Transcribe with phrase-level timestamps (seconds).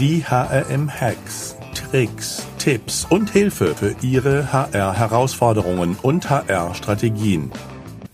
[0.00, 7.50] Die HRM-Hacks, Tricks, Tipps und Hilfe für Ihre HR-Herausforderungen und HR-Strategien.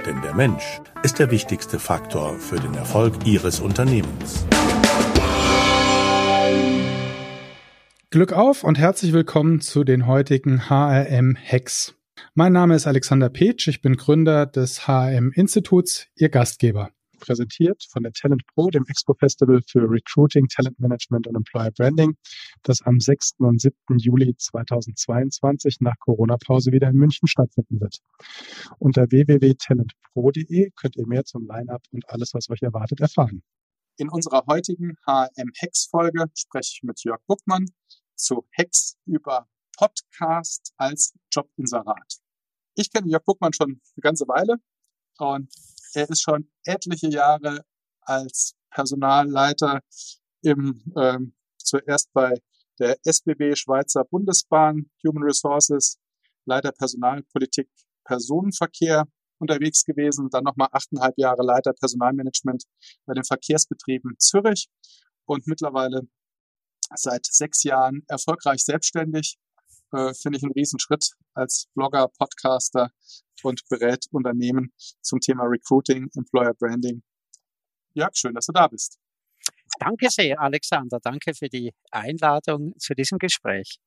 [0.04, 4.44] Denn der Mensch ist der wichtigste Faktor für den Erfolg Ihres Unternehmens.
[8.10, 11.94] Glück auf und herzlich willkommen zu den heutigen HRM-Hacks.
[12.34, 18.12] Mein Name ist Alexander Petsch, ich bin Gründer des HRM-Instituts, Ihr Gastgeber präsentiert von der
[18.12, 22.16] Talent Pro, dem Expo Festival für Recruiting, Talent Management und Employer Branding,
[22.62, 23.34] das am 6.
[23.38, 23.74] und 7.
[23.98, 27.98] Juli 2022 nach Corona-Pause wieder in München stattfinden wird.
[28.78, 33.42] Unter www.talentpro.de könnt ihr mehr zum Line-Up und alles, was euch erwartet, erfahren.
[33.98, 37.66] In unserer heutigen HM-Hex-Folge spreche ich mit Jörg Buckmann
[38.14, 42.18] zu Hex über Podcast als Jobinserat.
[42.74, 44.56] Ich kenne Jörg Buckmann schon eine ganze Weile
[45.18, 45.50] und
[45.96, 47.64] er ist schon etliche Jahre
[48.02, 49.80] als Personalleiter
[50.42, 52.34] im, ähm, zuerst bei
[52.78, 55.98] der SBB Schweizer Bundesbahn Human Resources,
[56.44, 57.68] Leiter Personalpolitik
[58.04, 59.04] Personenverkehr
[59.38, 62.64] unterwegs gewesen, dann nochmal achteinhalb Jahre Leiter Personalmanagement
[63.06, 64.68] bei den Verkehrsbetrieben Zürich
[65.24, 66.02] und mittlerweile
[66.94, 69.38] seit sechs Jahren erfolgreich selbstständig.
[69.92, 72.90] Äh, Finde ich einen Riesenschritt als Blogger, Podcaster
[73.42, 77.02] und berät Unternehmen zum Thema Recruiting, Employer Branding.
[77.94, 78.98] Ja, schön, dass du da bist.
[79.78, 80.98] Danke sehr, Alexander.
[81.00, 83.78] Danke für die Einladung zu diesem Gespräch.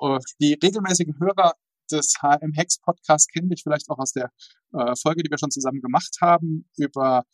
[0.00, 1.54] Äh, die regelmäßigen Hörer
[1.90, 4.30] des HM Hex Podcast kennen dich vielleicht auch aus der
[4.72, 7.24] äh, Folge, die wir schon zusammen gemacht haben über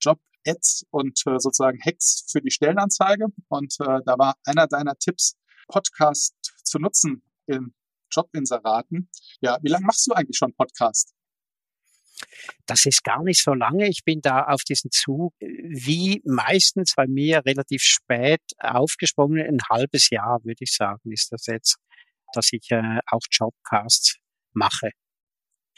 [0.00, 3.26] Job Ads und äh, sozusagen Hacks für die Stellenanzeige.
[3.48, 5.36] Und äh, da war einer deiner Tipps,
[5.68, 6.34] Podcast
[6.68, 7.74] zu nutzen in
[8.10, 9.08] Jobinseraten.
[9.40, 11.14] Ja, wie lange machst du eigentlich schon Podcast?
[12.66, 13.88] Das ist gar nicht so lange.
[13.88, 19.46] Ich bin da auf diesen Zug wie meistens bei mir relativ spät aufgesprungen.
[19.46, 21.76] Ein halbes Jahr, würde ich sagen, ist das jetzt,
[22.32, 24.16] dass ich äh, auch Jobcasts
[24.52, 24.90] mache.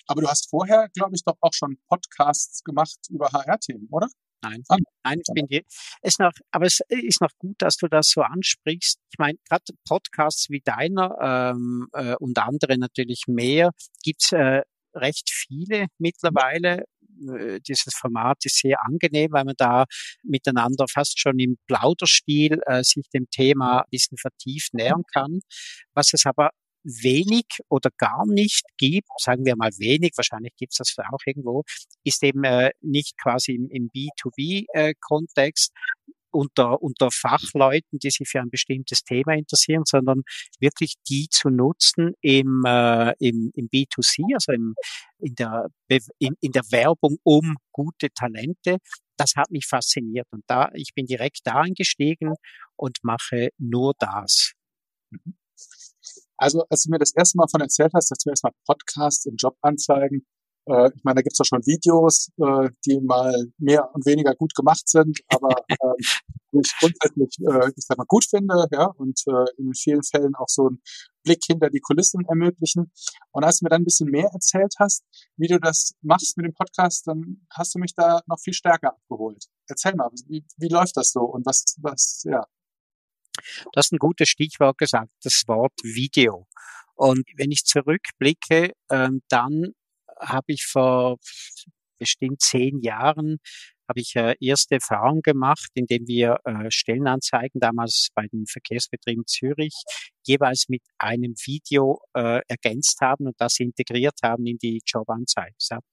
[0.06, 4.09] Aber du hast vorher, glaube ich, doch auch schon Podcasts gemacht über HR-Themen, oder?
[4.43, 5.65] Nein, ah, nein, ich bin die,
[6.03, 8.99] ist noch, aber es ist noch gut, dass du das so ansprichst.
[9.12, 13.71] Ich meine, gerade Podcasts wie deiner ähm, äh, und andere natürlich mehr
[14.03, 14.62] gibt's äh,
[14.95, 16.84] recht viele mittlerweile.
[17.39, 19.84] Äh, dieses Format ist sehr angenehm, weil man da
[20.23, 25.41] miteinander fast schon im Plauderstil äh, sich dem Thema ein bisschen vertieft nähern kann.
[25.95, 26.50] Was es aber
[26.83, 31.65] wenig oder gar nicht gibt, sagen wir mal wenig, wahrscheinlich gibt es das auch irgendwo,
[32.05, 38.41] ist eben äh, nicht quasi im, im B2B-Kontext äh, unter, unter Fachleuten, die sich für
[38.41, 40.23] ein bestimmtes Thema interessieren, sondern
[40.61, 44.75] wirklich die zu nutzen im, äh, im, im B2C, also im,
[45.19, 45.67] in, der,
[46.19, 48.79] in, in der Werbung um gute Talente.
[49.17, 52.35] Das hat mich fasziniert und da, ich bin direkt da eingestiegen
[52.77, 54.53] und mache nur das.
[55.11, 55.40] Mhm.
[56.41, 59.41] Also, als du mir das erste Mal von erzählt hast, dass du erstmal Podcasts und
[59.41, 60.27] Jobanzeigen,
[60.67, 64.55] äh, ich meine, da gibt's ja schon Videos, äh, die mal mehr und weniger gut
[64.55, 65.77] gemacht sind, aber äh,
[66.53, 70.34] die ich grundsätzlich, äh, ich sag mal, gut finde, ja, und äh, in vielen Fällen
[70.34, 70.81] auch so einen
[71.25, 72.91] Blick hinter die Kulissen ermöglichen.
[73.33, 75.05] Und als du mir dann ein bisschen mehr erzählt hast,
[75.37, 78.95] wie du das machst mit dem Podcast, dann hast du mich da noch viel stärker
[78.95, 79.45] abgeholt.
[79.69, 82.47] Erzähl mal, wie, wie läuft das so und was, was, ja,
[83.65, 86.47] Du hast ein gutes Stichwort gesagt, das Wort Video.
[86.95, 89.73] Und wenn ich zurückblicke, ähm, dann
[90.21, 91.19] habe ich vor
[91.99, 93.39] bestimmt zehn Jahren
[93.91, 99.75] habe ich äh, erste Erfahrung gemacht, indem wir äh, Stellenanzeigen damals bei den Verkehrsbetrieben Zürich
[100.25, 105.55] jeweils mit einem Video äh, ergänzt haben und das integriert haben in die Jobanzeige.
[105.59, 105.84] Das hat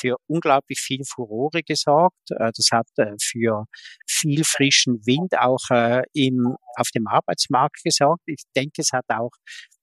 [0.00, 2.30] für unglaublich viel Furore gesorgt.
[2.30, 3.66] Äh, das hat äh, für
[4.06, 8.22] viel frischen Wind auch äh, im, auf dem Arbeitsmarkt gesorgt.
[8.26, 9.32] Ich denke, es hat auch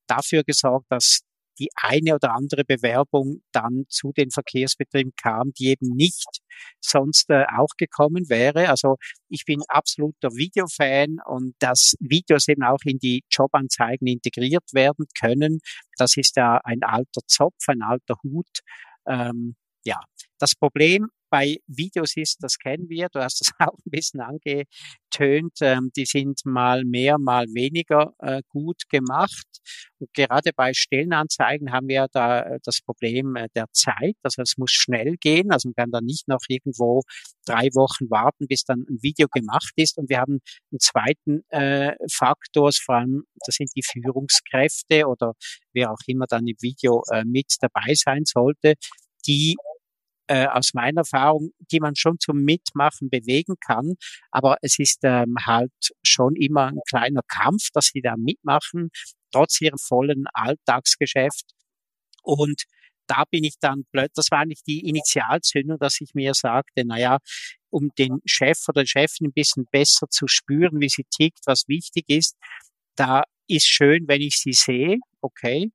[0.07, 1.22] dafür gesorgt, dass
[1.59, 6.41] die eine oder andere Bewerbung dann zu den Verkehrsbetrieben kam, die eben nicht
[6.79, 8.69] sonst äh, auch gekommen wäre.
[8.69, 8.97] Also
[9.29, 15.59] ich bin absoluter Videofan und dass Videos eben auch in die Jobanzeigen integriert werden können,
[15.97, 18.59] das ist ja ein alter Zopf, ein alter Hut.
[19.08, 19.55] Ähm,
[19.87, 19.99] ja,
[20.37, 25.57] das Problem bei Videos ist, das kennen wir, du hast das auch ein bisschen angetönt,
[25.61, 29.45] ähm, die sind mal mehr, mal weniger äh, gut gemacht.
[29.99, 34.16] Und gerade bei Stellenanzeigen haben wir da äh, das Problem äh, der Zeit.
[34.23, 35.51] Also es muss schnell gehen.
[35.51, 37.01] Also man kann da nicht noch irgendwo
[37.45, 39.97] drei Wochen warten, bis dann ein Video gemacht ist.
[39.97, 40.40] Und wir haben
[40.72, 45.33] einen zweiten äh, Faktor, vor allem das sind die Führungskräfte oder
[45.73, 48.75] wer auch immer dann im Video äh, mit dabei sein sollte,
[49.25, 49.57] die
[50.28, 53.96] äh, aus meiner Erfahrung, die man schon zum Mitmachen bewegen kann.
[54.32, 55.72] Aber es ist ähm, halt
[56.03, 58.90] schon immer ein kleiner Kampf, dass sie da mitmachen,
[59.32, 61.46] trotz ihrem vollen Alltagsgeschäft.
[62.24, 62.64] Und
[63.08, 67.20] da bin ich dann blöd, das war nicht die Initialzündung, dass ich mir sagte, naja,
[67.70, 72.06] um den Chef oder Chefin ein bisschen besser zu spüren, wie sie tickt, was wichtig
[72.09, 72.35] ist,
[72.96, 75.72] da ist schön, wenn ich sie sehe, okay,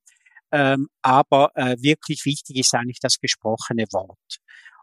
[0.52, 4.38] ähm, aber äh, wirklich wichtig ist eigentlich das gesprochene Wort.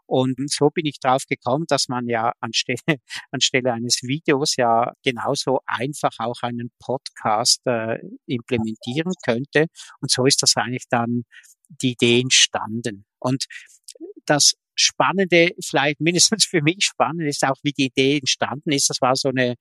[0.06, 2.78] Und so bin ich drauf gekommen, dass man ja anstelle,
[3.30, 9.66] anstelle eines Videos ja genauso einfach auch einen Podcast äh, implementieren könnte.
[10.00, 11.22] Und so ist das eigentlich dann
[11.68, 13.04] die Idee entstanden.
[13.20, 13.44] Und
[14.26, 18.88] das Spannende, vielleicht mindestens für mich spannend, ist auch, wie die Idee entstanden ist.
[18.90, 19.54] Das war so eine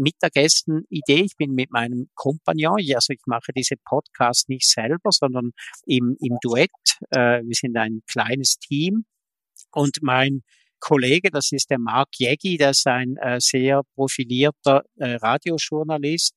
[0.00, 1.22] Mittagessen-Idee.
[1.24, 5.52] Ich bin mit meinem Kompagnon, also ich mache diese Podcast nicht selber, sondern
[5.86, 6.70] im, im Duett.
[7.10, 9.04] Äh, wir sind ein kleines Team
[9.72, 10.42] und mein
[10.80, 16.34] Kollege, das ist der Mark Jägi, der ist ein äh, sehr profilierter äh, Radiojournalist,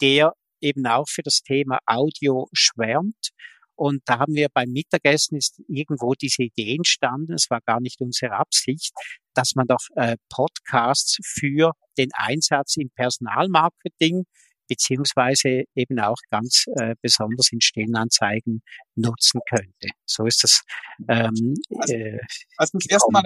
[0.00, 3.32] der eben auch für das Thema Audio schwärmt
[3.80, 8.02] und da haben wir beim Mittagessen ist irgendwo diese Idee entstanden, es war gar nicht
[8.02, 8.92] unsere Absicht,
[9.32, 14.24] dass man doch äh, Podcasts für den Einsatz im Personalmarketing
[14.70, 18.62] beziehungsweise eben auch ganz äh, besonders in Stellenanzeigen
[18.94, 19.88] nutzen könnte.
[20.06, 20.62] So ist das.
[21.08, 22.20] Ähm, also, äh,
[22.56, 23.22] als du das erste Mal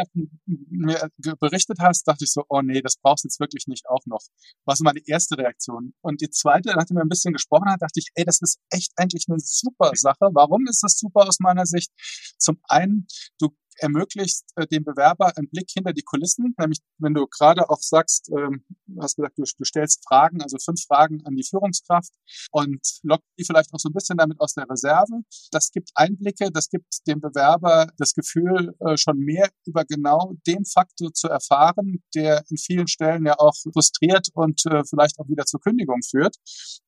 [0.47, 4.07] mir berichtet hast, dachte ich so, oh nee, das brauchst du jetzt wirklich nicht auch
[4.07, 4.23] noch.
[4.65, 5.93] War so meine erste Reaktion.
[6.01, 8.93] Und die zweite, nachdem wir ein bisschen gesprochen haben, dachte ich, ey, das ist echt
[8.97, 10.31] eigentlich eine super Sache.
[10.33, 11.91] Warum ist das super aus meiner Sicht?
[12.39, 13.07] Zum einen,
[13.39, 17.81] du ermöglicht äh, dem Bewerber einen Blick hinter die Kulissen, nämlich wenn du gerade auch
[17.81, 18.65] sagst, ähm,
[19.01, 22.13] hast gesagt, du, du stellst Fragen, also fünf Fragen an die Führungskraft
[22.53, 25.23] und lockt die vielleicht auch so ein bisschen damit aus der Reserve.
[25.51, 30.65] Das gibt Einblicke, das gibt dem Bewerber das Gefühl, äh, schon mehr über genau den
[30.65, 35.47] Faktor zu erfahren, der in vielen Stellen ja auch frustriert und äh, vielleicht auch wieder
[35.47, 36.37] zur Kündigung führt.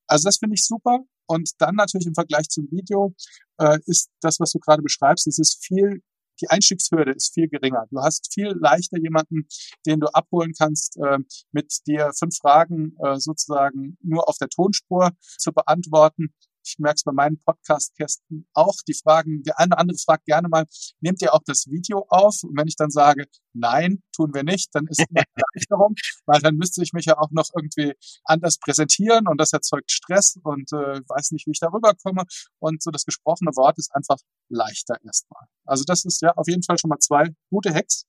[0.07, 0.99] Also das finde ich super.
[1.27, 3.13] Und dann natürlich im Vergleich zum Video
[3.59, 6.01] äh, ist das, was du gerade beschreibst, es ist viel
[6.41, 7.85] die Einstiegshürde ist viel geringer.
[7.91, 9.47] Du hast viel leichter jemanden,
[9.85, 11.19] den du abholen kannst, äh,
[11.51, 16.33] mit dir fünf Fragen äh, sozusagen nur auf der Tonspur zu beantworten,
[16.67, 20.49] ich merke es bei meinen Podcast-Kästen auch, die fragen, der eine oder andere fragt gerne
[20.49, 20.65] mal,
[20.99, 22.43] nehmt ihr auch das Video auf?
[22.43, 26.41] Und wenn ich dann sage, nein, tun wir nicht, dann ist es eine Erleichterung, weil
[26.41, 27.93] dann müsste ich mich ja auch noch irgendwie
[28.25, 32.23] anders präsentieren und das erzeugt Stress und äh, weiß nicht, wie ich darüber komme.
[32.59, 34.17] Und so das gesprochene Wort ist einfach
[34.49, 35.45] leichter erstmal.
[35.65, 38.05] Also das ist ja auf jeden Fall schon mal zwei gute Hacks.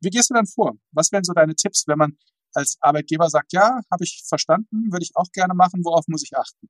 [0.00, 0.74] Wie gehst du dann vor?
[0.92, 2.16] Was wären so deine Tipps, wenn man
[2.54, 6.36] als Arbeitgeber sagt, ja, habe ich verstanden, würde ich auch gerne machen, worauf muss ich
[6.36, 6.68] achten?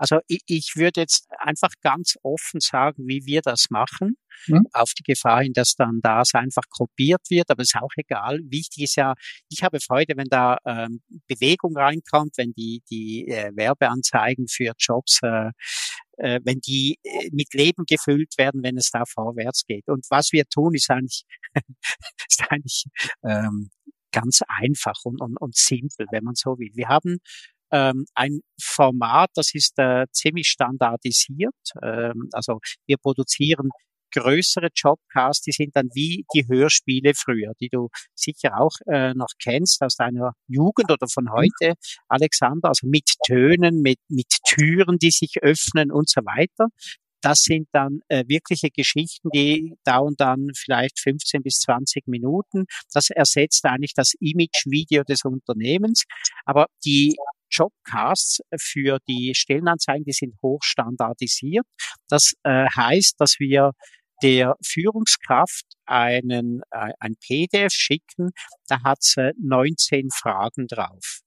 [0.00, 4.16] Also ich, ich würde jetzt einfach ganz offen sagen, wie wir das machen,
[4.46, 4.62] mhm.
[4.72, 8.40] auf die Gefahr hin, dass dann das einfach kopiert wird, aber ist auch egal.
[8.44, 9.12] Wichtig ist ja,
[9.50, 15.20] ich habe Freude, wenn da ähm, Bewegung reinkommt, wenn die, die äh, Werbeanzeigen für Jobs
[15.22, 15.50] äh,
[16.16, 19.86] äh, wenn die äh, mit Leben gefüllt werden, wenn es da vorwärts geht.
[19.88, 21.24] Und was wir tun, ist eigentlich,
[22.26, 22.84] ist eigentlich
[23.22, 23.68] ähm,
[24.12, 26.70] ganz einfach und, und, und simpel, wenn man so will.
[26.74, 27.18] Wir haben
[27.72, 31.54] ähm, ein Format, das ist äh, ziemlich standardisiert.
[31.82, 33.70] Ähm, also wir produzieren
[34.12, 39.30] größere Jobcasts, die sind dann wie die Hörspiele früher, die du sicher auch äh, noch
[39.40, 41.32] kennst aus deiner Jugend oder von mhm.
[41.32, 41.74] heute,
[42.08, 46.66] Alexander, also mit Tönen, mit, mit Türen, die sich öffnen und so weiter.
[47.22, 52.64] Das sind dann äh, wirkliche Geschichten, die dauern dann vielleicht 15 bis 20 Minuten.
[52.94, 56.04] Das ersetzt eigentlich das Image-Video des Unternehmens.
[56.46, 57.16] Aber die
[57.50, 61.66] Jobcasts für die Stellenanzeigen, die sind hochstandardisiert.
[62.08, 63.72] Das äh, heißt, dass wir
[64.22, 68.30] der Führungskraft einen, äh, ein PDF schicken,
[68.68, 71.20] da hat sie 19 Fragen drauf.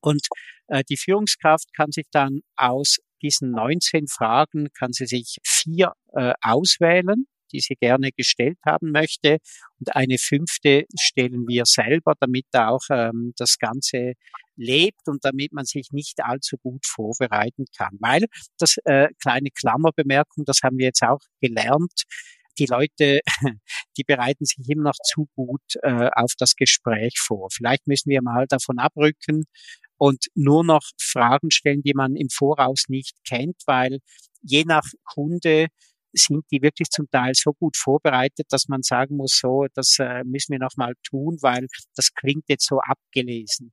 [0.00, 0.26] Und
[0.68, 6.34] äh, die Führungskraft kann sich dann aus diesen 19 Fragen, kann sie sich vier äh,
[6.40, 9.38] auswählen die sie gerne gestellt haben möchte.
[9.78, 14.14] Und eine fünfte stellen wir selber, damit auch ähm, das Ganze
[14.56, 17.96] lebt und damit man sich nicht allzu gut vorbereiten kann.
[18.00, 18.24] Weil
[18.58, 22.04] das äh, kleine Klammerbemerkung, das haben wir jetzt auch gelernt,
[22.58, 23.20] die Leute,
[23.96, 27.48] die bereiten sich immer noch zu gut äh, auf das Gespräch vor.
[27.52, 29.44] Vielleicht müssen wir mal davon abrücken
[29.96, 33.98] und nur noch Fragen stellen, die man im Voraus nicht kennt, weil
[34.42, 35.68] je nach Kunde
[36.12, 40.24] sind die wirklich zum Teil so gut vorbereitet, dass man sagen muss, so, das äh,
[40.24, 43.72] müssen wir nochmal tun, weil das klingt jetzt so abgelesen.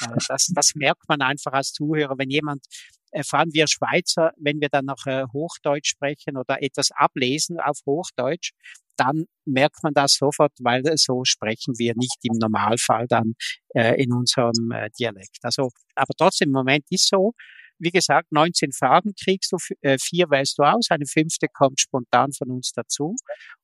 [0.00, 2.64] Äh, das, das merkt man einfach als Zuhörer, wenn jemand
[3.12, 7.78] äh, vor allem wir Schweizer, wenn wir dann noch Hochdeutsch sprechen oder etwas ablesen auf
[7.86, 8.52] Hochdeutsch,
[8.96, 13.34] dann merkt man das sofort, weil so sprechen wir nicht im Normalfall dann
[13.74, 15.38] äh, in unserem Dialekt.
[15.42, 17.32] Also, aber trotzdem im Moment ist so.
[17.78, 22.32] Wie gesagt, 19 Fragen kriegst du, äh, vier wählst du aus, eine fünfte kommt spontan
[22.32, 23.14] von uns dazu.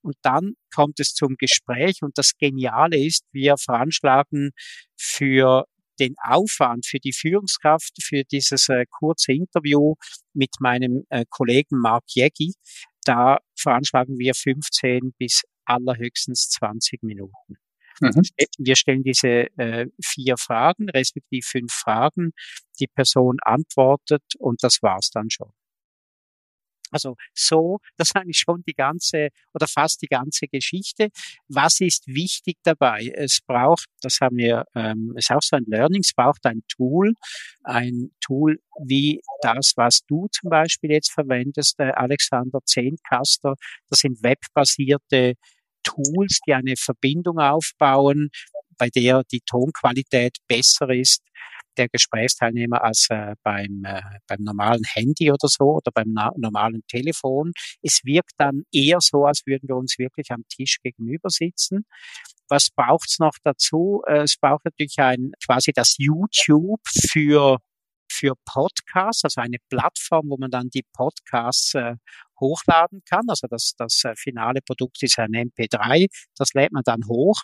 [0.02, 1.98] Und dann kommt es zum Gespräch.
[2.02, 4.50] Und das Geniale ist, wir veranschlagen
[4.96, 5.66] für
[5.98, 9.94] den Aufwand für die Führungskraft für dieses äh, kurze Interview
[10.32, 12.54] mit meinem äh, Kollegen Mark Jägi,
[13.04, 17.61] da veranschlagen wir 15 bis allerhöchstens 20 Minuten.
[18.02, 18.22] Mhm.
[18.58, 22.32] Wir stellen diese äh, vier Fragen, respektive fünf Fragen.
[22.80, 25.52] Die Person antwortet und das war's dann schon.
[26.92, 31.08] Also so, das ist eigentlich schon die ganze oder fast die ganze Geschichte.
[31.48, 33.10] Was ist wichtig dabei?
[33.14, 36.62] Es braucht, das haben wir, ähm, es ist auch so ein Learning, es braucht ein
[36.68, 37.14] Tool,
[37.64, 43.54] ein Tool wie das, was du zum Beispiel jetzt verwendest, äh, Alexander Zehnkaster.
[43.88, 45.34] Das sind webbasierte
[45.82, 48.30] Tools, die eine Verbindung aufbauen,
[48.78, 51.22] bei der die Tonqualität besser ist
[51.76, 57.52] der Gesprächsteilnehmer als äh, beim, äh, beim normalen Handy oder so oder beim normalen Telefon.
[57.82, 61.84] Es wirkt dann eher so, als würden wir uns wirklich am Tisch gegenüber sitzen.
[62.48, 64.02] Was braucht's noch dazu?
[64.06, 67.58] Äh, es braucht natürlich ein quasi das YouTube für
[68.10, 71.94] für Podcasts, also eine Plattform, wo man dann die Podcasts äh,
[72.42, 73.24] hochladen kann.
[73.28, 77.40] Also das, das äh, finale Produkt ist ein MP3, das lädt man dann hoch.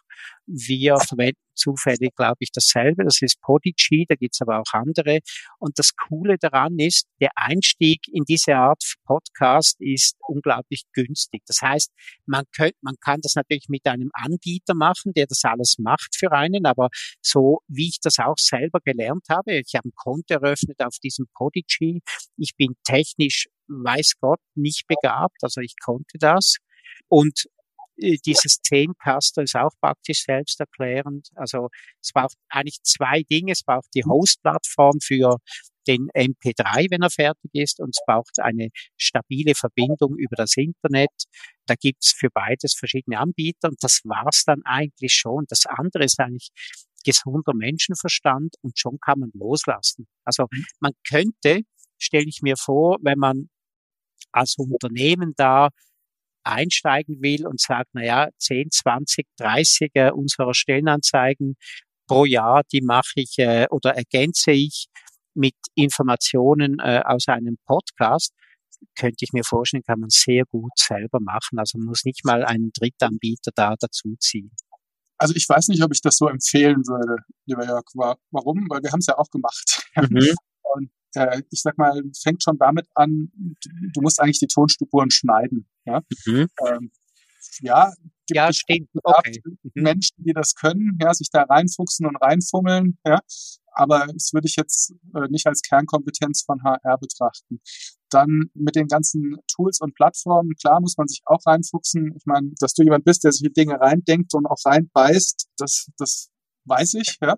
[0.46, 3.04] Wir verwenden zufällig, glaube ich, dasselbe.
[3.04, 5.18] Das ist Podigy, da gibt's aber auch andere.
[5.58, 11.42] Und das Coole daran ist, der Einstieg in diese Art Podcast ist unglaublich günstig.
[11.46, 11.90] Das heißt,
[12.26, 16.32] man, könnt, man kann das natürlich mit einem Anbieter machen, der das alles macht für
[16.32, 16.88] einen, aber
[17.20, 21.26] so wie ich das auch selber gelernt habe, ich habe ein Konto eröffnet auf diesem
[21.34, 22.00] Podigy.
[22.36, 26.56] Ich bin technisch weiß Gott, nicht begabt, also ich konnte das.
[27.08, 27.44] Und
[27.96, 31.28] äh, dieses Zehncaster ist auch praktisch selbsterklärend.
[31.34, 31.68] Also
[32.02, 33.52] es braucht eigentlich zwei Dinge.
[33.52, 35.36] Es braucht die Host-Plattform für
[35.86, 41.10] den MP3, wenn er fertig ist, und es braucht eine stabile Verbindung über das Internet.
[41.66, 45.46] Da gibt's für beides verschiedene Anbieter und das war's dann eigentlich schon.
[45.48, 46.50] Das andere ist eigentlich
[47.04, 50.06] gesunder Menschenverstand und schon kann man loslassen.
[50.24, 50.64] Also mhm.
[50.80, 51.62] man könnte,
[51.98, 53.48] stelle ich mir vor, wenn man
[54.32, 55.70] als Unternehmen da
[56.44, 61.56] einsteigen will und sagt, na ja, 10, 20, 30 äh, unserer Stellenanzeigen
[62.06, 64.86] pro Jahr, die mache ich äh, oder ergänze ich
[65.34, 68.32] mit Informationen äh, aus einem Podcast,
[68.98, 71.58] könnte ich mir vorstellen, kann man sehr gut selber machen.
[71.58, 74.50] Also man muss nicht mal einen Drittanbieter da dazuziehen.
[75.18, 77.84] Also ich weiß nicht, ob ich das so empfehlen würde, lieber Jörg.
[78.30, 78.66] Warum?
[78.68, 79.82] Weil wir haben es ja auch gemacht.
[79.96, 80.34] Mhm.
[81.14, 83.30] Äh, ich sag mal, fängt schon damit an,
[83.94, 85.68] du musst eigentlich die Tonspuren schneiden.
[85.84, 86.48] Ja, mhm.
[86.66, 86.90] ähm,
[87.60, 87.92] ja,
[88.26, 88.90] gibt ja, stimmt.
[89.02, 89.40] Okay.
[89.44, 89.70] Mhm.
[89.74, 93.20] Menschen, die das können, ja, sich da reinfuchsen und reinfummeln, ja,
[93.72, 97.60] aber das würde ich jetzt äh, nicht als Kernkompetenz von HR betrachten.
[98.10, 102.14] Dann mit den ganzen Tools und Plattformen, klar muss man sich auch reinfuchsen.
[102.16, 105.88] Ich meine, dass du jemand bist, der sich in Dinge reindenkt und auch reinbeißt, das,
[105.96, 106.30] das
[106.64, 107.36] weiß ich, ja.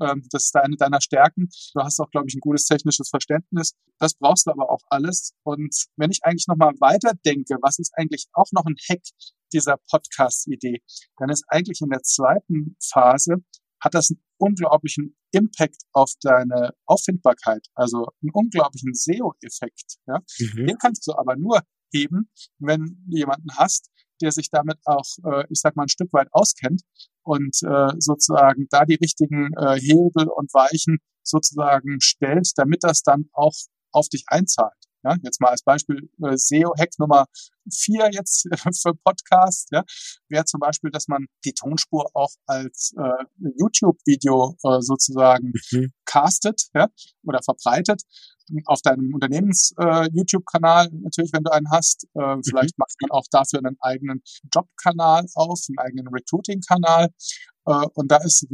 [0.00, 1.48] Ähm, das ist eine deiner Stärken.
[1.74, 3.74] Du hast auch, glaube ich, ein gutes technisches Verständnis.
[3.98, 5.32] Das brauchst du aber auch alles.
[5.44, 9.02] Und wenn ich eigentlich nochmal weiterdenke, was ist eigentlich auch noch ein Hack
[9.52, 10.80] dieser Podcast-Idee,
[11.18, 13.36] dann ist eigentlich in der zweiten Phase
[13.82, 19.96] hat das einen unglaublichen Impact auf deine Auffindbarkeit, also einen unglaublichen SEO-Effekt.
[20.06, 20.18] Ja?
[20.38, 20.66] Mhm.
[20.66, 23.90] Den kannst du aber nur heben, wenn du jemanden hast,
[24.20, 26.82] der sich damit auch, äh, ich sag mal, ein Stück weit auskennt
[27.30, 33.26] und äh, sozusagen da die richtigen äh, Hebel und Weichen sozusagen stellt, damit das dann
[33.32, 33.54] auch
[33.92, 34.79] auf dich einzahlt.
[35.02, 37.26] Ja, jetzt mal als Beispiel äh, SEO-Hack Nummer
[37.72, 39.84] vier jetzt äh, für Podcast, ja,
[40.28, 43.24] wäre zum Beispiel, dass man die Tonspur auch als äh,
[43.58, 45.92] YouTube-Video äh, sozusagen mhm.
[46.04, 46.88] castet ja,
[47.24, 48.02] oder verbreitet
[48.66, 52.06] auf deinem Unternehmens-YouTube-Kanal äh, natürlich, wenn du einen hast.
[52.14, 52.42] Äh, mhm.
[52.44, 57.08] vielleicht macht man auch dafür einen eigenen Job-Kanal auf, einen eigenen Recruiting-Kanal.
[57.66, 58.46] Äh, und da ist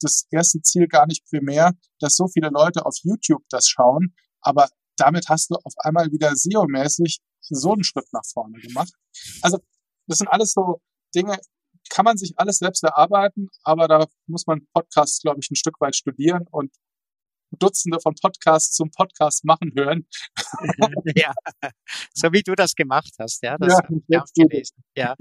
[0.00, 4.68] das erste Ziel gar nicht primär, dass so viele Leute auf YouTube das schauen, aber
[4.96, 8.92] damit hast du auf einmal wieder SEO-mäßig so einen Schritt nach vorne gemacht.
[9.42, 9.58] Also
[10.06, 10.80] das sind alles so
[11.14, 11.38] Dinge,
[11.90, 15.80] kann man sich alles selbst erarbeiten, aber da muss man Podcasts, glaube ich, ein Stück
[15.80, 16.72] weit studieren und
[17.58, 20.06] Dutzende von Podcasts zum Podcast machen hören.
[21.14, 21.32] ja,
[22.12, 24.82] so wie du das gemacht hast, ja, das ja, ich auch gelesen.
[24.96, 25.14] Ja,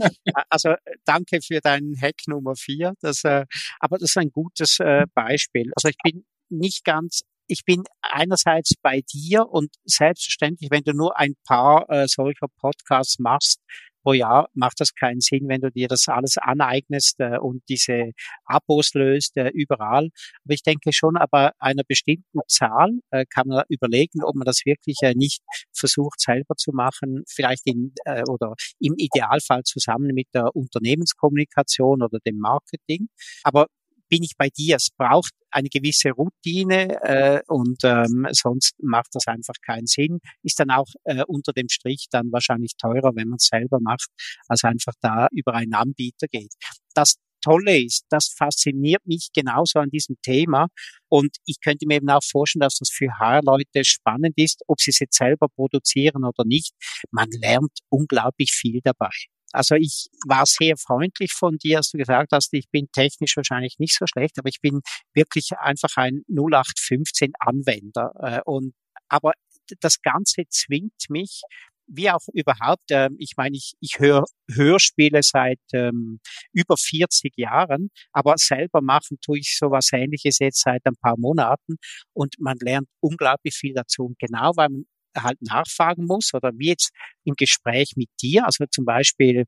[0.50, 0.74] also
[1.06, 2.94] danke für deinen Hack Nummer vier.
[3.02, 3.46] Das, äh,
[3.80, 5.72] aber das ist ein gutes äh, Beispiel.
[5.76, 11.18] Also ich bin nicht ganz ich bin einerseits bei dir und selbstverständlich, wenn du nur
[11.20, 13.60] ein paar äh, solcher Podcasts machst,
[14.04, 18.12] pro Jahr macht das keinen Sinn, wenn du dir das alles aneignest äh, und diese
[18.46, 20.10] Abos löst äh, überall.
[20.44, 24.62] Aber ich denke schon, aber einer bestimmten Zahl äh, kann man überlegen, ob man das
[24.66, 25.42] wirklich äh, nicht
[25.74, 32.20] versucht selber zu machen, vielleicht in äh, oder im Idealfall zusammen mit der Unternehmenskommunikation oder
[32.26, 33.08] dem Marketing.
[33.44, 33.68] Aber
[34.14, 34.76] bin ich bei dir.
[34.76, 40.20] Es braucht eine gewisse Routine äh, und ähm, sonst macht das einfach keinen Sinn.
[40.44, 44.10] Ist dann auch äh, unter dem Strich dann wahrscheinlich teurer, wenn man es selber macht,
[44.48, 46.54] als einfach da über einen Anbieter geht.
[46.94, 50.68] Das Tolle ist, das fasziniert mich genauso an diesem Thema.
[51.10, 54.92] Und ich könnte mir eben auch vorstellen, dass das für HR-Leute spannend ist, ob sie
[54.92, 56.74] es jetzt selber produzieren oder nicht.
[57.12, 59.10] Man lernt unglaublich viel dabei.
[59.52, 63.76] Also ich war sehr freundlich von dir, als du gesagt hast, ich bin technisch wahrscheinlich
[63.78, 64.82] nicht so schlecht, aber ich bin
[65.14, 68.12] wirklich einfach ein 0815 Anwender.
[68.20, 68.74] Äh, und
[69.10, 69.34] aber
[69.80, 71.42] das Ganze zwingt mich,
[71.88, 76.20] wie auch überhaupt, äh, ich meine, ich, ich höre Hörspiele seit ähm,
[76.54, 81.78] über 40 Jahren, aber selber machen tue ich sowas ähnliches jetzt seit ein paar Monaten
[82.14, 84.14] und man lernt unglaublich viel dazu.
[84.20, 84.86] Genau weil man
[85.18, 86.92] halt nachfragen muss oder wie jetzt
[87.24, 89.46] im Gespräch mit dir, also zum Beispiel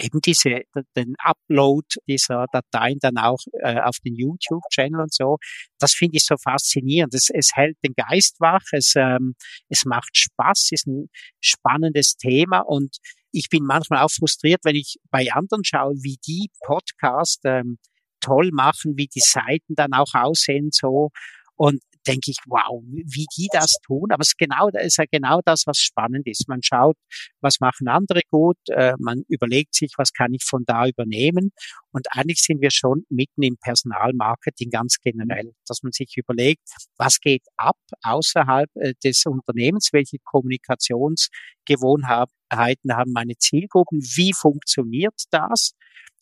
[0.00, 0.62] eben diese,
[0.96, 5.36] den Upload dieser Dateien dann auch äh, auf den YouTube-Channel und so,
[5.78, 7.14] das finde ich so faszinierend.
[7.14, 9.34] Es, es hält den Geist wach, es, ähm,
[9.68, 11.08] es macht Spaß, ist ein
[11.40, 12.96] spannendes Thema und
[13.32, 17.78] ich bin manchmal auch frustriert, wenn ich bei anderen schaue, wie die Podcast ähm,
[18.20, 21.10] toll machen, wie die Seiten dann auch aussehen so.
[21.56, 24.12] Und denke ich, wow, wie die das tun.
[24.12, 26.48] Aber es ist genau, ist ja genau das, was spannend ist.
[26.48, 26.96] Man schaut,
[27.40, 31.52] was machen andere gut, äh, man überlegt sich, was kann ich von da übernehmen.
[31.92, 36.62] Und eigentlich sind wir schon mitten im Personalmarketing ganz generell, dass man sich überlegt,
[36.96, 45.72] was geht ab außerhalb äh, des Unternehmens, welche Kommunikationsgewohnheiten haben meine Zielgruppen, wie funktioniert das?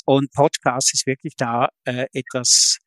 [0.05, 2.79] Und Podcast ist wirklich da äh, etwas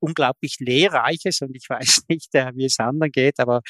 [0.00, 3.60] unglaublich Lehrreiches und ich weiß nicht, äh, wie es anderen geht, aber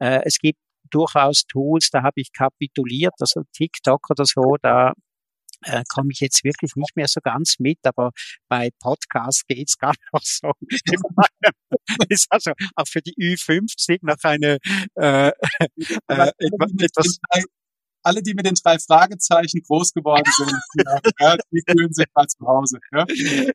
[0.00, 0.58] äh, es gibt
[0.90, 4.94] durchaus Tools, da habe ich kapituliert, also TikTok oder so, da
[5.62, 8.12] äh, komme ich jetzt wirklich nicht mehr so ganz mit, aber
[8.48, 10.52] bei Podcasts geht's gar noch so.
[12.08, 14.58] ist also auch für die Ü50 noch eine
[14.94, 17.18] äh, äh, etwas,
[18.08, 20.52] alle, die mit den drei Fragezeichen groß geworden sind,
[21.20, 22.78] ja, die fühlen sich mal zu Hause.
[22.92, 23.04] Ja?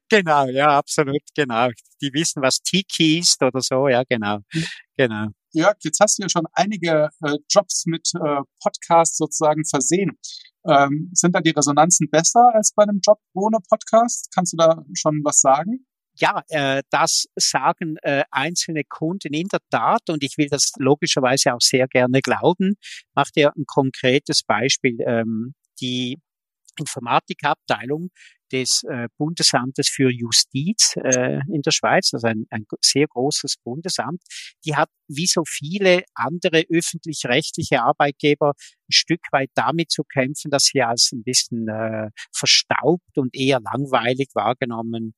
[0.09, 1.69] Genau, ja, absolut, genau.
[2.01, 4.39] Die wissen, was Tiki ist oder so, ja, genau,
[4.95, 5.27] genau.
[5.53, 10.17] Jörg, jetzt hast du ja schon einige äh, Jobs mit äh, Podcasts sozusagen versehen.
[10.67, 14.29] Ähm, sind da die Resonanzen besser als bei einem Job ohne Podcast?
[14.33, 15.85] Kannst du da schon was sagen?
[16.15, 21.53] Ja, äh, das sagen äh, einzelne Kunden in der Tat und ich will das logischerweise
[21.53, 22.75] auch sehr gerne glauben.
[23.15, 24.97] Macht ja ein konkretes Beispiel.
[25.05, 26.17] Ähm, die
[26.79, 28.09] Informatikabteilung
[28.51, 34.21] des äh, Bundesamtes für Justiz äh, in der Schweiz, also ein, ein sehr großes Bundesamt,
[34.65, 40.65] die hat wie so viele andere öffentlich-rechtliche Arbeitgeber ein Stück weit damit zu kämpfen, dass
[40.65, 45.13] sie als ein bisschen äh, verstaubt und eher langweilig wahrgenommen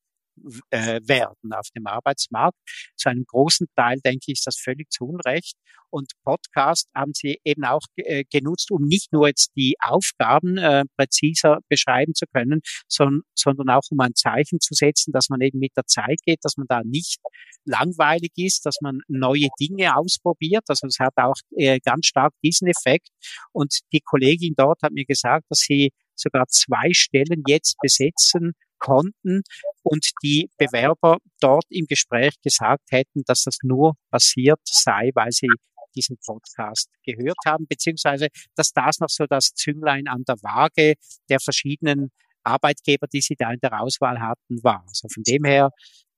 [0.69, 2.57] äh, werden auf dem Arbeitsmarkt.
[2.97, 5.55] Zu einem großen Teil, denke ich, ist das völlig zu Unrecht.
[5.89, 10.83] Und Podcast haben sie eben auch äh, genutzt, um nicht nur jetzt die Aufgaben äh,
[10.97, 15.59] präziser beschreiben zu können, sondern, sondern auch um ein Zeichen zu setzen, dass man eben
[15.59, 17.21] mit der Zeit geht, dass man da nicht
[17.63, 20.63] langweilig ist, dass man neue Dinge ausprobiert.
[20.67, 23.07] Also es hat auch äh, ganz stark diesen Effekt.
[23.53, 29.41] Und die Kollegin dort hat mir gesagt, dass sie sogar zwei Stellen jetzt besetzen konnten
[29.83, 35.49] und die Bewerber dort im Gespräch gesagt hätten, dass das nur passiert sei, weil sie
[35.95, 40.95] diesen Podcast gehört haben, beziehungsweise dass das noch so das Zünglein an der Waage
[41.29, 42.11] der verschiedenen
[42.43, 44.83] Arbeitgeber, die sie da in der Auswahl hatten, war.
[44.87, 45.71] Also von dem her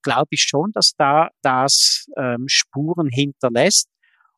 [0.04, 3.88] glaube ich schon, dass da das ähm, Spuren hinterlässt.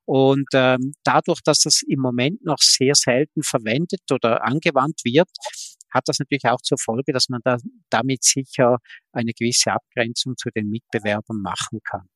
[0.05, 5.29] Und ähm, dadurch, dass das im Moment noch sehr selten verwendet oder angewandt wird,
[5.91, 7.57] hat das natürlich auch zur Folge, dass man da
[7.89, 8.77] damit sicher
[9.11, 12.07] eine gewisse Abgrenzung zu den Mitbewerbern machen kann.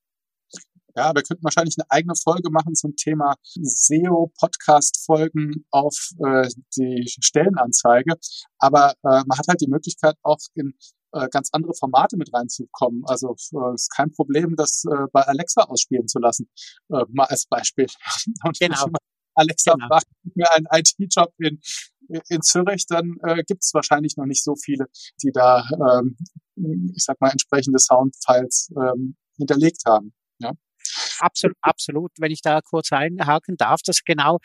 [0.95, 8.13] Ja, wir könnten wahrscheinlich eine eigene Folge machen zum Thema SEO-Podcast-Folgen auf äh, die Stellenanzeige.
[8.59, 10.75] Aber äh, man hat halt die Möglichkeit, auch in
[11.13, 13.03] äh, ganz andere Formate mit reinzukommen.
[13.05, 16.47] Also äh, ist kein Problem, das äh, bei Alexa ausspielen zu lassen.
[16.89, 17.87] Äh, mal als Beispiel.
[18.43, 18.85] Und genau.
[19.35, 19.87] Alexa genau.
[19.89, 20.05] macht
[20.35, 21.59] mir einen IT-Job in
[22.07, 24.85] in Zürich, dann äh, gibt es wahrscheinlich noch nicht so viele,
[25.21, 26.17] die da, ähm,
[26.95, 30.13] ich sag mal, entsprechende Soundfiles ähm, hinterlegt haben.
[30.39, 30.51] Ja.
[31.19, 32.11] absolut, absolut.
[32.19, 34.39] Wenn ich da kurz einhaken darf, das genau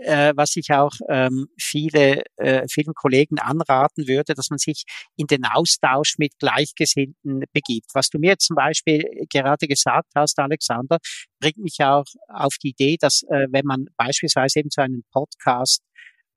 [0.00, 4.84] äh, was ich auch ähm, viele, äh, vielen Kollegen anraten würde, dass man sich
[5.16, 7.90] in den Austausch mit Gleichgesinnten begibt.
[7.94, 10.98] Was du mir zum Beispiel gerade gesagt hast, Alexander,
[11.40, 15.82] bringt mich auch auf die Idee, dass äh, wenn man beispielsweise eben so einen Podcast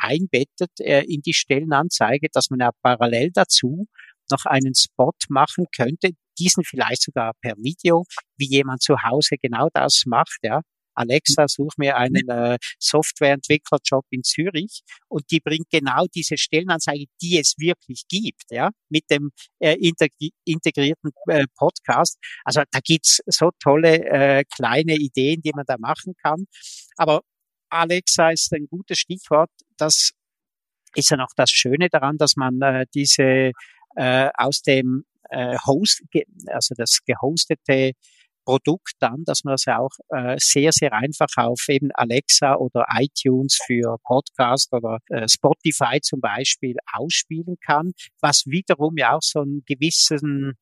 [0.01, 3.87] einbettet äh, in die Stellenanzeige, dass man ja parallel dazu
[4.29, 8.05] noch einen Spot machen könnte, diesen vielleicht sogar per Video,
[8.37, 10.61] wie jemand zu Hause genau das macht, ja.
[10.93, 17.39] Alexa, such mir einen äh, Softwareentwicklerjob in Zürich und die bringt genau diese Stellenanzeige, die
[17.39, 22.17] es wirklich gibt, ja, mit dem äh, integrierten äh, Podcast.
[22.43, 26.45] Also da gibt's so tolle äh, kleine Ideen, die man da machen kann.
[26.97, 27.21] Aber
[27.71, 29.49] Alexa ist ein gutes Stichwort.
[29.77, 30.11] Das
[30.95, 33.51] ist ja noch das Schöne daran, dass man äh, diese
[33.95, 36.03] äh, aus dem äh, Host,
[36.47, 37.93] also das gehostete
[38.43, 42.85] Produkt dann, dass man das ja auch äh, sehr, sehr einfach auf eben Alexa oder
[42.97, 49.41] iTunes für Podcast oder äh, Spotify zum Beispiel ausspielen kann, was wiederum ja auch so
[49.41, 50.57] einen gewissen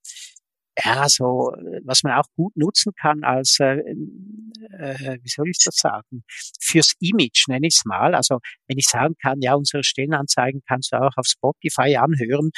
[0.84, 1.52] ja, so,
[1.86, 3.80] was man auch gut nutzen kann als, äh,
[4.78, 6.24] äh, wie soll ich das sagen,
[6.60, 8.16] fürs Image nenne ich es mal.
[8.16, 12.52] Also wenn ich sagen kann, ja, unsere Stellenanzeigen kannst du auch auf Spotify anhören,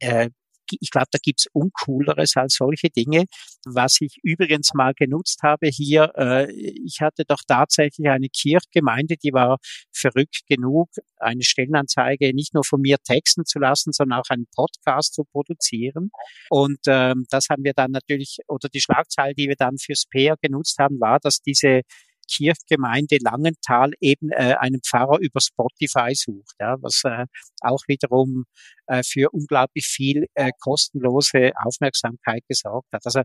[0.00, 0.30] äh,
[0.80, 3.24] ich glaube, da gibt's Uncooleres als solche Dinge.
[3.64, 9.32] Was ich übrigens mal genutzt habe hier, äh, ich hatte doch tatsächlich eine Kirchgemeinde, die
[9.32, 9.58] war
[9.92, 15.14] verrückt genug, eine Stellenanzeige nicht nur von mir texten zu lassen, sondern auch einen Podcast
[15.14, 16.10] zu produzieren.
[16.48, 20.36] Und ähm, das haben wir dann natürlich, oder die Schlagzeile, die wir dann fürs PR
[20.40, 21.82] genutzt haben, war, dass diese
[22.30, 27.26] Kirchgemeinde Langenthal eben äh, einen Pfarrer über Spotify sucht, ja, was äh,
[27.60, 28.44] auch wiederum
[28.86, 33.04] äh, für unglaublich viel äh, kostenlose Aufmerksamkeit gesorgt hat.
[33.04, 33.22] Also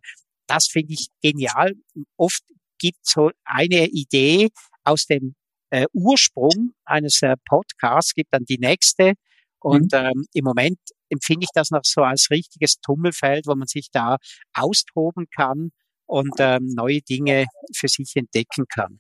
[0.48, 1.74] das finde ich genial.
[2.18, 2.44] Oft
[2.80, 4.50] gibt so eine Idee
[4.84, 5.36] aus dem
[5.70, 9.14] äh, Ursprung eines äh, Podcasts, gibt dann die nächste.
[9.60, 10.00] Und mhm.
[10.00, 14.18] ähm, im Moment empfinde ich das noch so als richtiges Tummelfeld, wo man sich da
[14.54, 15.72] austoben kann
[16.08, 19.00] und ähm, neue Dinge für sich entdecken kann.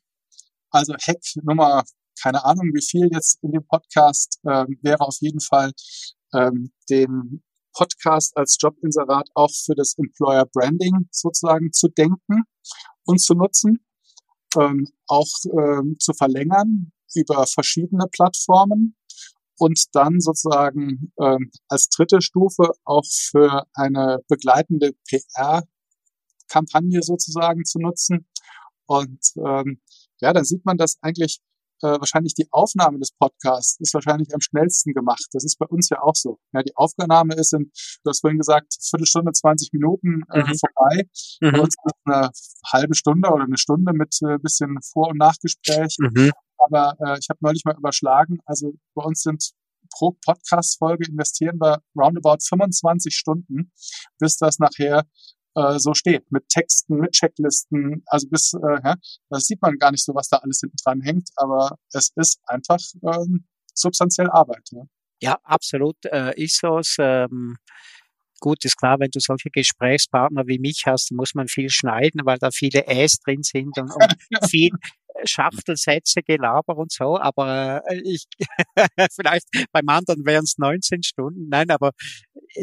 [0.69, 1.83] Also Hack Nummer,
[2.21, 5.71] keine Ahnung wie viel jetzt in dem Podcast, ähm, wäre auf jeden Fall
[6.33, 12.43] ähm, den Podcast als Jobinserat auch für das Employer Branding sozusagen zu denken
[13.05, 13.85] und zu nutzen,
[14.57, 18.95] ähm, auch ähm, zu verlängern über verschiedene Plattformen
[19.57, 25.63] und dann sozusagen ähm, als dritte Stufe auch für eine begleitende PR
[26.47, 28.27] Kampagne sozusagen zu nutzen.
[28.87, 29.81] Und ähm,
[30.19, 31.39] ja, dann sieht man, dass eigentlich
[31.81, 35.25] äh, wahrscheinlich die Aufnahme des Podcasts ist wahrscheinlich am schnellsten gemacht.
[35.33, 36.39] Das ist bei uns ja auch so.
[36.53, 37.71] Ja, die Aufnahme ist in,
[38.03, 40.55] du hast vorhin gesagt, Viertelstunde, 20 Minuten äh, mhm.
[40.57, 41.09] vorbei.
[41.41, 41.51] Mhm.
[41.51, 42.29] Bei uns ist eine
[42.71, 45.97] halbe Stunde oder eine Stunde mit äh, bisschen Vor- und Nachgespräch.
[45.99, 46.31] Mhm.
[46.57, 49.51] Aber äh, ich habe neulich mal überschlagen, also bei uns sind
[49.97, 53.71] pro Podcast-Folge investieren wir roundabout 25 Stunden,
[54.17, 55.05] bis das nachher
[55.55, 58.95] äh, so steht, mit Texten, mit Checklisten, also bis, äh, ja,
[59.29, 62.39] das sieht man gar nicht so, was da alles hinten dran hängt, aber es ist
[62.45, 64.67] einfach ähm, substanziell Arbeit.
[64.71, 64.83] Ja,
[65.21, 66.79] ja absolut äh, ist so.
[66.99, 67.57] Ähm,
[68.39, 72.37] gut, ist klar, wenn du solche Gesprächspartner wie mich hast, muss man viel schneiden, weil
[72.37, 74.15] da viele Äs drin sind und, und
[74.49, 74.71] viel,
[75.23, 78.25] Schachtelsätze, Gelaber und so, aber äh, ich
[79.15, 81.47] vielleicht beim anderen wären es 19 Stunden.
[81.49, 81.91] Nein, aber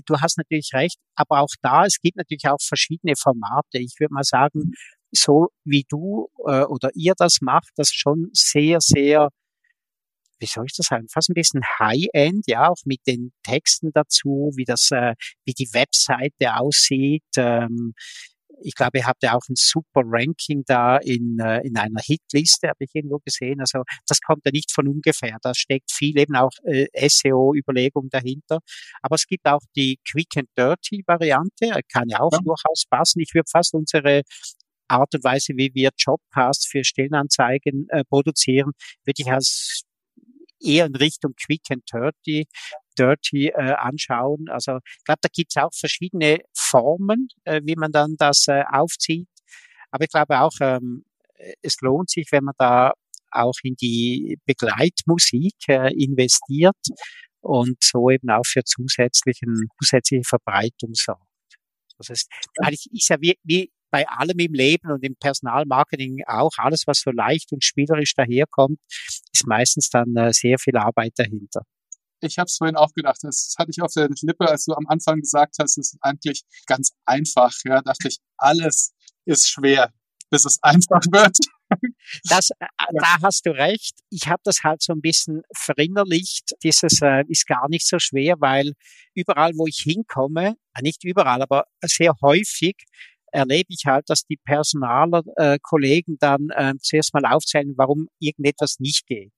[0.07, 0.99] du hast natürlich recht.
[1.15, 3.79] Aber auch da, es gibt natürlich auch verschiedene Formate.
[3.79, 4.73] Ich würde mal sagen,
[5.13, 9.29] so wie du äh, oder ihr das macht, das schon sehr, sehr
[10.43, 14.51] wie soll ich das sagen, fast ein bisschen High-End, ja, auch mit den Texten dazu,
[14.57, 17.95] wie das, äh, wie die Webseite aussieht, ähm,
[18.63, 22.69] ich glaube, ihr habt ja auch ein super Ranking da in, äh, in einer Hitliste,
[22.69, 23.61] habe ich irgendwo gesehen.
[23.61, 25.37] Also das kommt ja nicht von ungefähr.
[25.43, 28.59] Da steckt viel eben auch äh, SEO-Überlegung dahinter.
[29.03, 32.39] Aber es gibt auch die Quick and Dirty Variante, kann ja auch ja.
[32.39, 33.21] durchaus passen.
[33.21, 34.23] Ich würde fast unsere
[34.89, 38.73] Art und Weise, wie wir Jobcasts für Stellenanzeigen äh, produzieren,
[39.05, 39.83] würde ich als
[40.63, 42.47] eher in Richtung Quick and Dirty,
[42.99, 44.49] Dirty äh, anschauen.
[44.49, 48.65] Also ich glaube, da gibt es auch verschiedene Formen, äh, wie man dann das äh,
[48.71, 49.29] aufzieht.
[49.91, 51.05] Aber ich glaube auch, ähm,
[51.63, 52.93] es lohnt sich, wenn man da
[53.31, 56.77] auch in die Begleitmusik äh, investiert
[57.41, 61.23] und so eben auch für zusätzlichen, zusätzliche Verbreitung sorgt.
[61.99, 66.53] Das ist, eigentlich ist ja wie, wie bei allem im Leben und im Personalmarketing auch,
[66.57, 68.79] alles, was so leicht und spielerisch daherkommt,
[69.33, 71.63] ist meistens dann äh, sehr viel Arbeit dahinter.
[72.21, 74.87] Ich habe es vorhin auch gedacht, das hatte ich auf der Lippe, als du am
[74.87, 77.53] Anfang gesagt hast, es ist eigentlich ganz einfach.
[77.65, 78.93] Ja, dachte ich, alles
[79.25, 79.93] ist schwer.
[80.31, 81.37] bis es einfach wird.
[82.25, 82.87] Das, äh, ja.
[82.93, 83.99] Da hast du recht.
[84.11, 86.53] Ich habe das halt so ein bisschen verinnerlicht.
[86.63, 88.73] Dieses äh, ist gar nicht so schwer, weil
[89.15, 92.77] überall, wo ich hinkomme, äh, nicht überall, aber sehr häufig
[93.33, 98.77] erlebe ich halt, dass die Personaler äh, Kollegen dann äh, zuerst mal aufzählen, warum irgendetwas
[98.79, 99.33] nicht geht.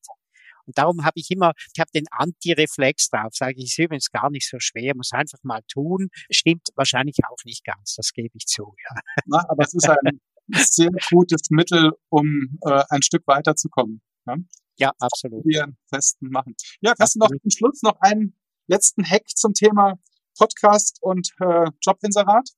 [0.67, 4.31] Und darum habe ich immer, ich habe den Anti-Reflex drauf, sage ich, ist übrigens gar
[4.31, 6.09] nicht so schwer, muss einfach mal tun.
[6.31, 8.75] Stimmt wahrscheinlich auch nicht ganz, das gebe ich zu.
[8.83, 9.01] Ja.
[9.27, 10.21] Na, aber es ist ein
[10.53, 14.03] sehr gutes Mittel, um äh, ein Stück weiterzukommen.
[14.27, 14.37] Ja,
[14.79, 15.45] ja absolut.
[15.45, 16.55] Wir festen machen.
[16.81, 19.99] Ja, hast du noch zum Schluss noch einen letzten Hack zum Thema
[20.39, 22.49] Podcast und äh, Jobinserat?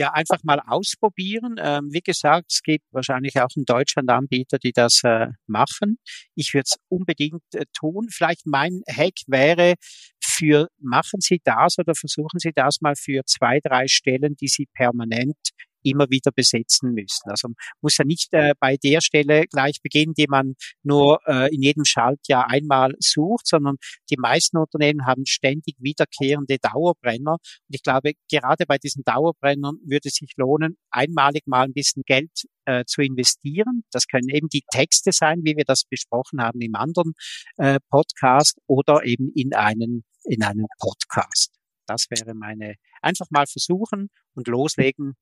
[0.00, 1.56] Ja einfach mal ausprobieren.
[1.58, 5.98] Ähm, wie gesagt, es gibt wahrscheinlich auch in Deutschland Anbieter, die das äh, machen.
[6.34, 8.08] Ich würde es unbedingt äh, tun.
[8.10, 9.74] Vielleicht mein Hack wäre
[10.22, 14.66] für, machen Sie das oder versuchen Sie das mal für zwei, drei Stellen, die Sie
[14.74, 15.36] permanent
[15.82, 17.30] immer wieder besetzen müssen.
[17.30, 17.48] Also
[17.80, 21.84] muss ja nicht äh, bei der Stelle gleich beginnen, die man nur äh, in jedem
[21.84, 23.76] Schaltjahr einmal sucht, sondern
[24.10, 27.32] die meisten Unternehmen haben ständig wiederkehrende Dauerbrenner.
[27.32, 32.02] Und ich glaube, gerade bei diesen Dauerbrennern würde es sich lohnen, einmalig mal ein bisschen
[32.06, 32.30] Geld
[32.64, 33.84] äh, zu investieren.
[33.90, 37.12] Das können eben die Texte sein, wie wir das besprochen haben im anderen
[37.56, 41.54] äh, Podcast oder eben in einen, in einen Podcast.
[41.86, 45.14] Das wäre meine, einfach mal versuchen und loslegen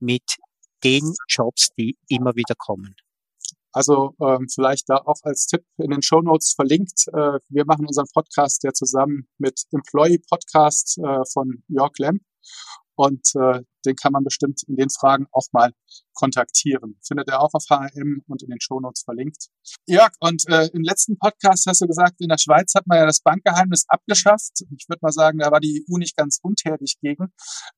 [0.00, 0.36] mit
[0.84, 2.94] den Jobs, die immer wieder kommen.
[3.72, 7.06] Also ähm, vielleicht da auch als Tipp in den Show Notes verlinkt.
[7.08, 12.22] Äh, wir machen unseren Podcast ja zusammen mit Employee Podcast äh, von Jörg Lemp.
[13.00, 15.72] Und äh, den kann man bestimmt in den Fragen auch mal
[16.12, 16.98] kontaktieren.
[17.02, 19.46] Findet er auch auf HRM und in den Shownotes verlinkt.
[19.86, 23.06] Jörg, und äh, im letzten Podcast hast du gesagt, in der Schweiz hat man ja
[23.06, 24.52] das Bankgeheimnis abgeschafft.
[24.76, 27.32] Ich würde mal sagen, da war die EU nicht ganz untätig gegen.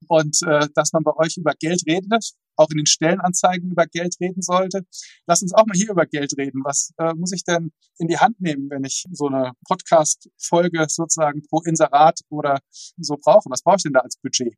[0.09, 4.17] Und äh, dass man bei euch über Geld redet, auch in den Stellenanzeigen über Geld
[4.21, 4.85] reden sollte.
[5.29, 6.63] Lass uns auch mal hier über Geld reden.
[6.65, 11.43] Was äh, muss ich denn in die Hand nehmen, wenn ich so eine Podcast-Folge sozusagen
[11.49, 12.59] pro Inserat oder
[12.97, 13.49] so brauche?
[13.51, 14.57] Was brauche ich denn da als Budget?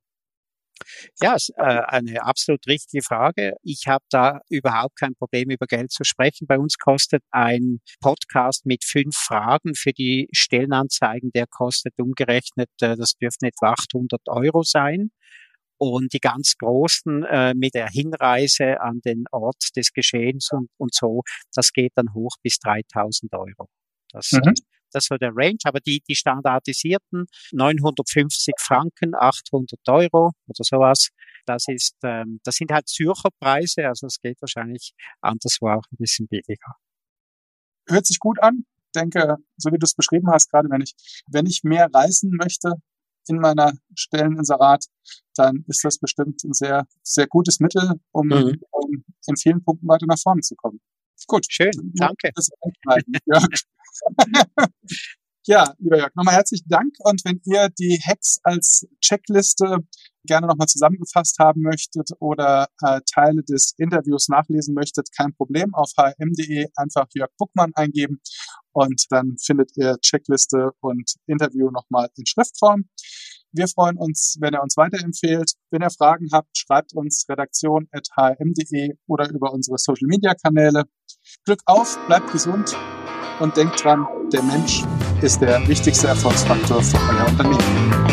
[1.20, 3.54] Ja, ist, äh, eine absolut richtige Frage.
[3.62, 6.46] Ich habe da überhaupt kein Problem, über Geld zu sprechen.
[6.46, 12.96] Bei uns kostet ein Podcast mit fünf Fragen für die Stellenanzeigen, der kostet umgerechnet, äh,
[12.96, 15.10] das dürften etwa 800 Euro sein.
[15.76, 20.94] Und die ganz großen äh, mit der Hinreise an den Ort des Geschehens und, und
[20.94, 23.68] so, das geht dann hoch bis 3000 Euro.
[24.12, 24.54] Das mhm.
[24.94, 25.59] Das war der Range.
[25.64, 31.11] Aber die, die standardisierten 950 Franken, 800 Euro oder sowas,
[31.46, 33.87] das ist, ähm, das sind halt Zürcher Preise.
[33.87, 36.76] Also es geht wahrscheinlich anderswo auch ein bisschen billiger.
[37.88, 38.64] Hört sich gut an.
[38.87, 40.94] Ich denke, so wie du es beschrieben hast, gerade wenn ich,
[41.26, 42.74] wenn ich mehr reisen möchte,
[43.28, 44.85] in meiner Stelleninserat,
[45.35, 48.61] dann ist das bestimmt ein sehr, sehr gutes Mittel, um, mhm.
[48.70, 50.80] um in vielen Punkten weiter nach vorne zu kommen.
[51.26, 51.46] Gut.
[51.48, 52.30] Schön, danke.
[53.26, 53.46] Ja.
[55.46, 56.94] ja, lieber Jörg, nochmal herzlichen Dank.
[57.00, 59.78] Und wenn ihr die Hacks als Checkliste
[60.26, 65.74] gerne nochmal zusammengefasst haben möchtet oder äh, Teile des Interviews nachlesen möchtet, kein Problem.
[65.74, 68.20] Auf hm.de einfach Jörg Buckmann eingeben
[68.72, 72.85] und dann findet ihr Checkliste und Interview nochmal in Schriftform.
[73.52, 75.52] Wir freuen uns, wenn ihr uns weiterempfehlt.
[75.70, 80.85] Wenn ihr Fragen habt, schreibt uns redaktion.hm.de oder über unsere Social Media Kanäle.
[81.44, 82.76] Glück auf, bleibt gesund
[83.40, 84.83] und denkt dran, der Mensch
[85.20, 88.03] ist der wichtigste Erfolgsfaktor für euer Unternehmen.